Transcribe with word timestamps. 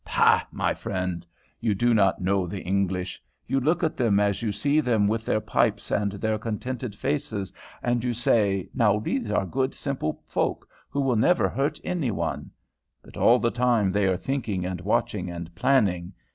"Pah, 0.03 0.41
my 0.51 0.73
friend, 0.73 1.27
you 1.59 1.75
do 1.75 1.93
not 1.93 2.19
know 2.19 2.47
the 2.47 2.63
English. 2.63 3.21
You 3.45 3.59
look 3.59 3.83
at 3.83 3.97
them 3.97 4.19
as 4.19 4.41
you 4.41 4.51
see 4.51 4.79
them 4.79 5.07
with 5.07 5.25
their 5.25 5.39
pipes 5.39 5.91
and 5.91 6.13
their 6.13 6.39
contented 6.39 6.95
faces, 6.95 7.53
and 7.83 8.03
you 8.03 8.15
say, 8.15 8.67
'Now, 8.73 8.97
these 8.97 9.29
are 9.29 9.45
good, 9.45 9.75
simple 9.75 10.23
folk 10.25 10.67
who 10.89 11.01
will 11.01 11.15
never 11.17 11.47
hurt 11.47 11.79
any 11.83 12.09
one.' 12.09 12.49
But 13.03 13.15
all 13.15 13.37
the 13.37 13.51
time 13.51 13.91
they 13.91 14.05
are 14.07 14.17
thinking 14.17 14.65
and 14.65 14.81
watching 14.81 15.29
and 15.29 15.53
planning. 15.53 16.13